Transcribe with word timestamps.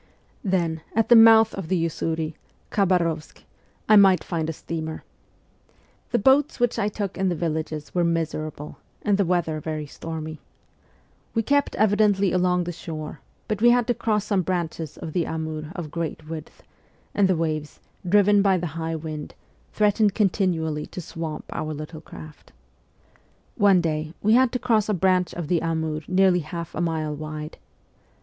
Then, 0.43 0.81
at 0.95 1.09
the 1.09 1.15
mouth 1.15 1.53
of 1.53 1.67
the 1.67 1.77
Usuri 1.85 2.33
(Khabarovsk) 2.71 3.43
I 3.87 3.95
might 3.97 4.23
find 4.23 4.49
a 4.49 4.51
steamer. 4.51 5.03
The 6.09 6.17
boats 6.17 6.59
which 6.59 6.79
I 6.79 6.87
took 6.89 7.19
in 7.19 7.29
the 7.29 7.35
villages 7.35 7.93
were 7.93 8.03
miserable, 8.03 8.79
and 9.03 9.19
the 9.19 9.25
weather 9.25 9.59
very 9.59 9.85
stormy. 9.85 10.39
We 11.35 11.43
kept 11.43 11.75
evidently 11.75 12.31
along 12.31 12.63
the 12.63 12.71
shore, 12.71 13.19
but 13.47 13.61
we 13.61 13.69
had 13.69 13.85
to 13.85 13.93
cross 13.93 14.25
some 14.25 14.41
branches 14.41 14.97
of 14.97 15.13
the 15.13 15.27
Amur 15.27 15.71
of 15.75 15.91
great 15.91 16.27
width, 16.27 16.63
and 17.13 17.27
the 17.27 17.37
waves, 17.37 17.79
driven 18.03 18.41
by 18.41 18.57
the 18.57 18.73
high 18.81 18.95
wind, 18.95 19.35
threatened 19.71 20.15
continually 20.15 20.87
to 20.87 20.99
swamp 20.99 21.45
our 21.53 21.75
little 21.75 22.01
craft. 22.01 22.51
One 23.55 23.81
day 23.81 24.15
we 24.23 24.33
had 24.33 24.51
to 24.53 24.57
cross 24.57 24.89
a 24.89 24.95
branch 24.95 25.35
of 25.35 25.47
the 25.47 25.61
Amur 25.61 25.99
nearly 26.07 26.39
half 26.39 26.73
a 26.73 26.81
mile 26.81 27.13
wide. 27.13 27.59